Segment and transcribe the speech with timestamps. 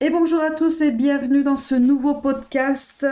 [0.00, 3.04] Et bonjour à tous et bienvenue dans ce nouveau podcast.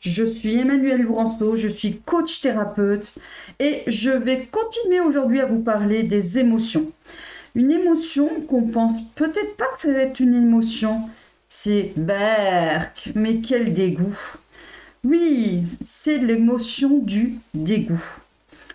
[0.00, 3.14] Je suis Emmanuel Bouranceau, je suis coach thérapeute
[3.58, 6.92] et je vais continuer aujourd'hui à vous parler des émotions.
[7.54, 11.08] Une émotion qu'on pense peut-être pas que c'est une émotion,
[11.48, 14.18] c'est berk, mais quel dégoût.
[15.02, 18.04] Oui, c'est l'émotion du dégoût.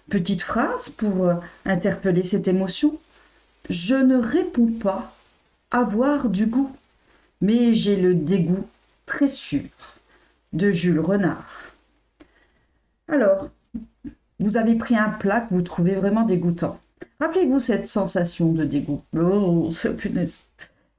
[0.10, 2.98] Petite phrase pour euh, interpeller cette émotion.
[3.70, 5.16] Je ne réponds pas
[5.70, 6.72] avoir du goût
[7.42, 8.66] mais j'ai le dégoût
[9.06, 9.64] très sûr
[10.54, 11.74] de Jules Renard.
[13.08, 13.50] Alors,
[14.40, 16.80] vous avez pris un plat que vous trouvez vraiment dégoûtant.
[17.20, 19.02] Rappelez-vous cette sensation de dégoût.
[19.18, 19.70] Oh.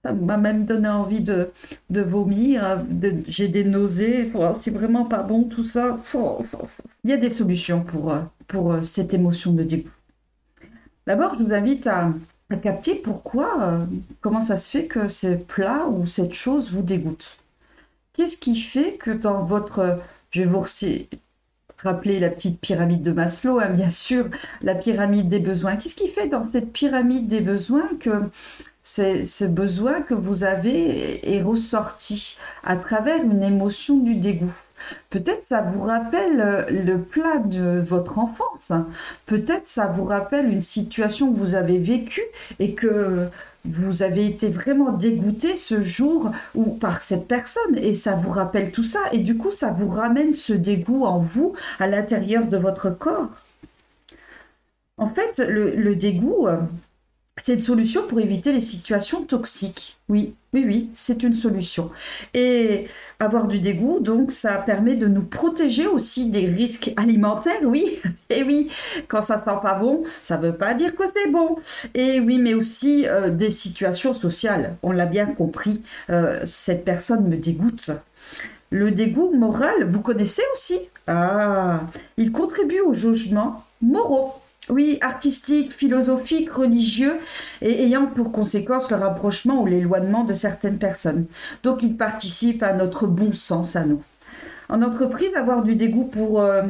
[0.02, 1.50] Ça m'a même donné envie de,
[1.90, 2.82] vomir.
[3.28, 4.32] J'ai des nausées.
[4.58, 5.98] C'est vraiment pas bon tout ça.
[7.04, 8.14] Il y a des solutions pour,
[8.46, 9.90] pour euh, cette émotion de dégoût.
[11.06, 12.14] D'abord, je vous invite à,
[12.50, 13.84] à capter pourquoi, euh,
[14.20, 17.38] comment ça se fait que ce plat ou cette chose vous dégoûte.
[18.12, 19.98] Qu'est-ce qui fait que dans votre,
[20.30, 20.64] je vais vous
[21.82, 24.28] rappeler la petite pyramide de Maslow, hein, bien sûr,
[24.62, 25.76] la pyramide des besoins.
[25.76, 28.10] Qu'est-ce qui fait dans cette pyramide des besoins que
[28.82, 34.52] ce besoin que vous avez est ressorti à travers une émotion du dégoût?
[35.10, 38.72] Peut-être ça vous rappelle euh, le plat de votre enfance.
[39.26, 42.24] Peut-être ça vous rappelle une situation que vous avez vécue
[42.58, 43.28] et que
[43.64, 48.70] vous avez été vraiment dégoûté ce jour ou par cette personne et ça vous rappelle
[48.70, 52.56] tout ça et du coup ça vous ramène ce dégoût en vous à l'intérieur de
[52.56, 53.28] votre corps.
[54.96, 56.58] En fait, le, dégoût, euh,
[57.42, 59.98] c'est une solution pour éviter les situations toxiques.
[60.08, 61.90] Oui, oui, oui, c'est une solution.
[62.34, 62.88] Et
[63.18, 68.00] avoir du dégoût, donc, ça permet de nous protéger aussi des risques alimentaires, oui.
[68.30, 68.68] Et oui,
[69.08, 71.56] quand ça sent pas bon, ça veut pas dire que c'est bon.
[71.94, 74.76] Et oui, mais aussi euh, des situations sociales.
[74.82, 77.90] On l'a bien compris, euh, cette personne me dégoûte.
[78.70, 80.78] Le dégoût moral, vous connaissez aussi?
[81.06, 81.80] Ah,
[82.16, 84.39] il contribue au jugement moraux
[84.70, 87.18] oui, artistique, philosophique, religieux,
[87.62, 91.26] et ayant pour conséquence le rapprochement ou l'éloignement de certaines personnes.
[91.62, 94.02] Donc il participe à notre bon sens à nous.
[94.68, 96.62] En entreprise, avoir du dégoût pour, euh,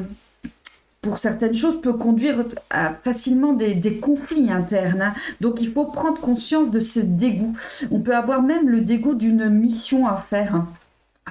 [1.03, 5.03] pour certaines choses peut conduire à facilement des, conflits internes.
[5.03, 5.15] Hein.
[5.41, 7.55] Donc il faut prendre conscience de ce dégoût.
[7.91, 10.55] On peut avoir même le dégoût d'une mission à faire.
[10.55, 10.69] Hein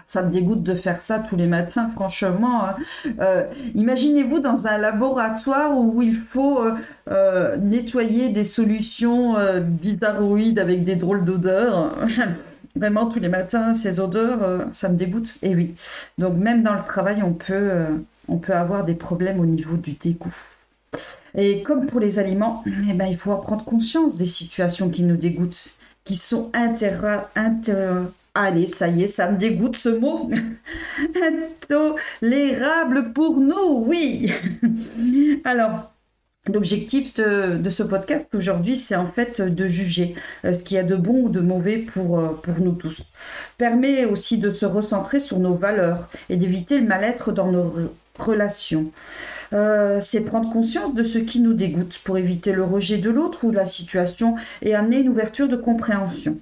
[0.06, 2.66] ça me dégoûte de faire ça tous les matins, franchement.
[2.66, 2.76] Hein.
[3.20, 3.44] Euh,
[3.76, 6.74] imaginez-vous dans un laboratoire où il faut euh,
[7.10, 11.96] euh, nettoyer des solutions bizarroïdes avec des drôles d'odeurs.
[12.76, 15.38] Vraiment, tous les matins, ces odeurs, ça me dégoûte.
[15.42, 15.76] Et oui.
[16.18, 17.72] Donc, même dans le travail, on peut,
[18.28, 20.36] on peut avoir des problèmes au niveau du dégoût.
[21.36, 25.18] Et comme pour les aliments, eh ben, il faut prendre conscience des situations qui nous
[25.18, 26.98] dégoûtent, qui sont inter
[28.36, 30.30] Allez, ça y est, ça me dégoûte ce mot.
[31.70, 34.32] Intolérable pour nous, oui.
[35.44, 35.92] Alors,
[36.48, 40.84] L'objectif de, ce podcast aujourd'hui, c'est en fait de juger euh, ce qu'il y a
[40.84, 43.04] de bon ou de mauvais pour, euh, pour nous tous.
[43.58, 48.92] Permet aussi de se recentrer sur nos valeurs et d'éviter le mal-être dans nos relations.
[49.54, 53.44] Euh, c'est prendre conscience de ce qui nous dégoûte pour éviter le rejet de l'autre
[53.44, 56.40] ou la situation et amener une ouverture de compréhension.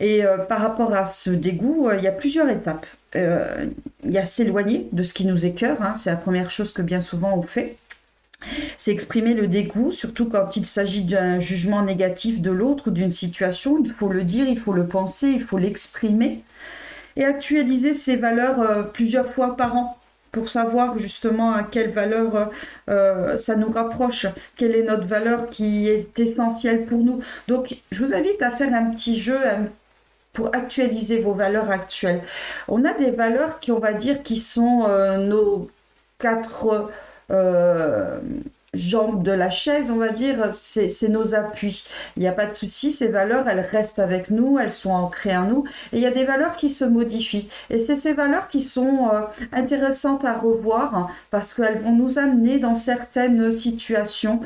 [0.00, 2.86] Et euh, par rapport à ce dégoût, euh, il y a plusieurs étapes.
[3.14, 3.66] Euh,
[4.04, 6.82] il y a s'éloigner de ce qui nous écœure, hein, c'est la première chose que
[6.82, 7.76] bien souvent on fait.
[8.76, 13.10] C'est exprimer le dégoût, surtout quand il s'agit d'un jugement négatif de l'autre ou d'une
[13.10, 13.80] situation.
[13.82, 16.42] Il faut le dire, il faut le penser, il faut l'exprimer.
[17.16, 19.96] Et actualiser ses valeurs plusieurs fois par an
[20.32, 22.50] pour savoir justement à quelle valeur
[23.38, 27.20] ça nous rapproche, quelle est notre valeur qui est essentielle pour nous.
[27.48, 29.64] Donc, je vous invite à faire un petit jeu, un
[30.36, 32.20] pour actualiser vos valeurs actuelles.
[32.68, 35.70] On a des valeurs qui, on va dire, qui sont euh, nos
[36.18, 36.90] quatre
[37.30, 38.18] euh,
[38.74, 41.84] jambes de la chaise, on va dire, c'est nos appuis.
[42.18, 45.34] Il n'y a pas de souci, ces valeurs, elles restent avec nous, elles sont ancrées
[45.34, 45.64] en nous.
[45.94, 47.48] Et il y a des valeurs qui se modifient.
[47.70, 49.22] Et c'est ces valeurs qui sont euh,
[49.52, 54.40] intéressantes à revoir hein, parce qu'elles vont nous amener dans certaines situations.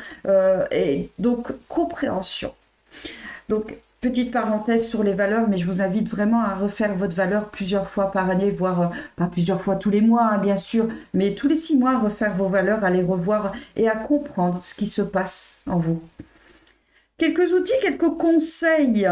[0.70, 2.54] et donc, compréhension.
[3.48, 7.50] Donc, Petite parenthèse sur les valeurs, mais je vous invite vraiment à refaire votre valeur
[7.50, 8.86] plusieurs fois par année, voire euh,
[9.16, 12.34] pas plusieurs fois tous les mois, hein, bien sûr, mais tous les six mois, refaire
[12.34, 16.00] vos valeurs, à les revoir et à comprendre ce qui se passe en vous.
[17.18, 19.06] Quelques outils, quelques conseils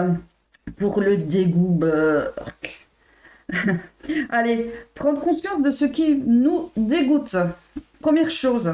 [0.78, 1.80] pour le dégoût
[4.30, 7.36] Allez, prendre conscience de ce qui nous dégoûte.
[8.00, 8.72] Première chose,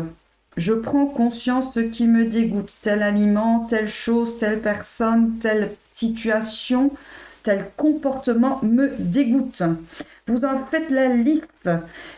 [0.57, 6.91] je prends conscience de qui me dégoûte, tel aliment, telle chose, telle personne, telle situation.
[7.43, 9.63] tel comportement me dégoûte.
[10.27, 11.69] Vous en faites la liste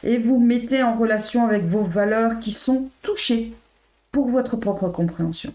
[0.05, 3.53] et vous mettez en relation avec vos valeurs qui sont touchées
[4.13, 5.53] pour votre propre compréhension.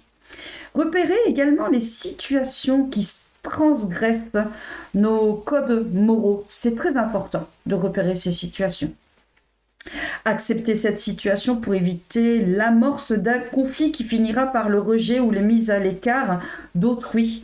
[0.76, 3.10] Repérez également les situations qui
[3.44, 4.38] transgressent
[4.94, 6.46] nos codes moraux.
[6.50, 8.92] C'est très important de repérer ces situations.
[10.26, 15.42] Accepter cette situation pour éviter l'amorce d'un conflit qui finira par le rejet ou la
[15.42, 16.42] mise à l'écart
[16.76, 17.44] d'autrui.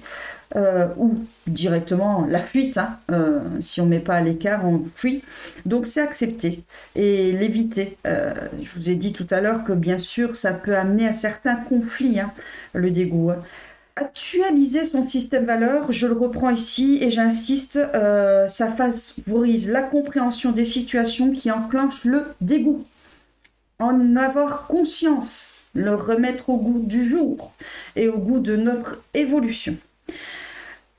[0.56, 2.78] Euh, ou directement la fuite.
[2.78, 3.00] Hein.
[3.12, 5.22] Euh, si on ne met pas à l'écart, on fuit.
[5.66, 6.64] Donc c'est accepter
[6.96, 7.98] et l'éviter.
[8.08, 11.12] Euh, je vous ai dit tout à l'heure que bien sûr, ça peut amener à
[11.12, 12.32] certains conflits, hein,
[12.74, 13.32] le dégoût.
[14.00, 17.80] Actualiser son système valeur, je le reprends ici et j'insiste,
[18.48, 22.86] ça favorise la compréhension des situations qui enclenchent le dégoût.
[23.80, 27.54] En avoir conscience, le remettre au goût du jour
[27.96, 29.76] et au goût de notre évolution.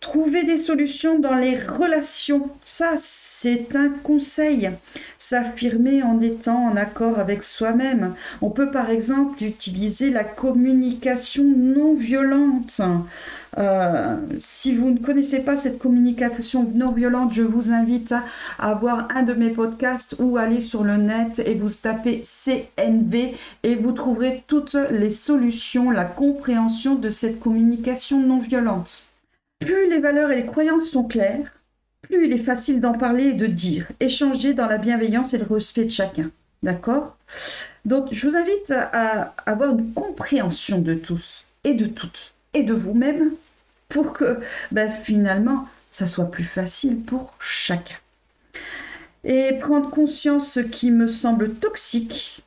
[0.01, 4.71] Trouver des solutions dans les relations, ça c'est un conseil.
[5.19, 8.15] S'affirmer en étant en accord avec soi-même.
[8.41, 12.81] On peut par exemple utiliser la communication non violente.
[13.59, 18.25] Euh, si vous ne connaissez pas cette communication non violente, je vous invite à,
[18.61, 23.35] avoir un de mes podcasts ou aller sur le net et vous tapez CNV
[23.65, 29.08] et vous trouverez toutes les solutions, la compréhension de cette communication non violente.
[29.61, 31.55] Plus les valeurs et les croyances sont claires,
[32.03, 35.45] plus il est facile d'en parler et de dire, échanger dans la bienveillance et le
[35.45, 36.31] respect de chacun.
[36.63, 37.17] D'accord?
[37.85, 42.75] Donc, je vous invite à avoir une compréhension de tous et de toutes et de
[42.75, 43.33] vous-même
[43.89, 44.41] pour que
[44.71, 47.97] ben, finalement, ça soit plus facile pour chacun.
[49.25, 52.43] Et prendre conscience ce qui me semble toxique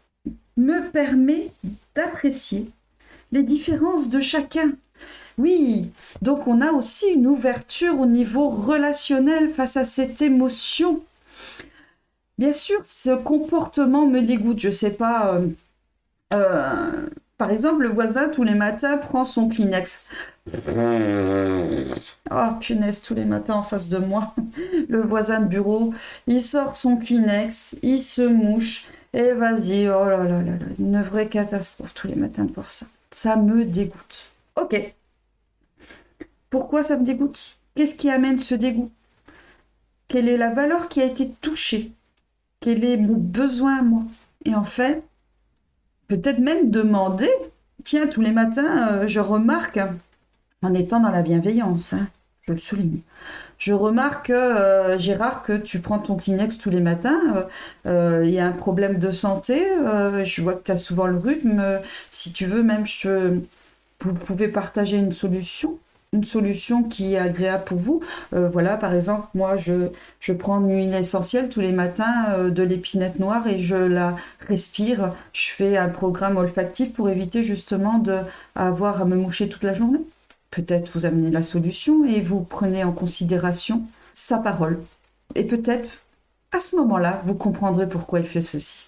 [0.57, 1.51] me permet
[1.95, 2.69] d'apprécier
[3.31, 4.71] les différences de chacun
[5.37, 5.91] oui,
[6.21, 11.01] donc on a aussi une ouverture au niveau relationnel face à cette émotion.
[12.37, 14.59] Bien sûr, ce comportement me dégoûte.
[14.59, 15.35] Je sais pas.
[15.35, 15.47] Euh,
[16.33, 17.07] euh,
[17.37, 20.05] par exemple, le voisin tous les matins prend son Kleenex.
[22.33, 24.33] Oh punaise, tous les matins en face de moi,
[24.87, 25.93] le voisin de bureau,
[26.27, 31.01] il sort son Kleenex, il se mouche, et vas-y, oh là là là là, une
[31.01, 32.85] vraie catastrophe tous les matins de voir ça.
[33.11, 34.31] Ça me dégoûte.
[34.55, 34.93] Ok,
[36.51, 37.57] pourquoi ça me dégoûte?
[37.73, 38.91] Qu'est-ce qui amène ce dégoût?
[40.07, 41.91] Quelle est la valeur qui a été touchée?
[42.59, 44.03] Quel est mon besoin à moi?
[44.45, 45.03] Et en fait,
[46.07, 47.29] peut-être même demander,
[47.85, 49.79] tiens, tous les matins, euh, je remarque,
[50.61, 52.09] en étant dans la bienveillance, hein,
[52.41, 52.99] je le souligne,
[53.57, 57.47] je remarque, euh, Gérard, que tu prends ton Kleenex tous les matins.
[57.85, 59.67] Euh, il y a un problème de santé.
[60.25, 61.63] je vois que tu as souvent le rhume.
[62.09, 63.39] si tu veux, même, je,
[64.01, 65.79] vous pouvez partager une solution
[66.13, 68.01] une solution qui est agréable pour vous.
[68.33, 69.87] Euh, voilà, par exemple, moi, je,
[70.19, 74.17] je prends une huile essentielle tous les matins euh, de l'épinette noire et je la
[74.45, 75.13] respire.
[75.31, 78.19] Je fais un programme olfactif pour éviter justement de
[78.55, 80.01] avoir à me moucher toute la journée.
[80.49, 84.81] Peut-être vous amenez la solution et vous prenez en considération sa parole.
[85.35, 85.87] Et peut-être,
[86.51, 88.87] à ce moment-là, vous comprendrez pourquoi il fait ceci.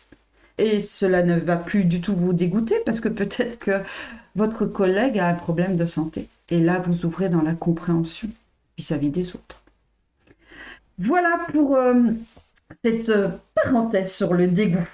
[0.58, 3.82] Et cela ne va plus du tout vous dégoûter parce que peut-être que
[4.36, 6.28] votre collègue a un problème de santé.
[6.54, 8.30] Et là, vous ouvrez dans la compréhension
[8.78, 9.64] vis-à-vis des autres.
[11.00, 11.96] Voilà pour euh,
[12.86, 14.88] cette euh, parenthèse sur le dégoût.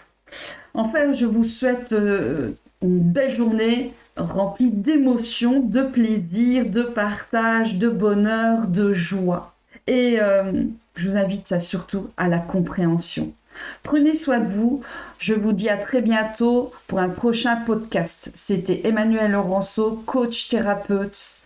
[0.74, 2.52] Enfin, je vous souhaite euh,
[2.82, 9.54] une belle journée remplie d'émotions, de plaisir, de partage, de bonheur, de joie.
[9.86, 10.18] Et
[10.96, 13.32] je vous invite surtout à la compréhension.
[13.82, 14.82] Prenez soin de vous.
[15.18, 18.32] Je vous dis à très bientôt pour un prochain podcast.
[18.36, 21.39] C'était Emmanuel Laurenceau, coach thérapeute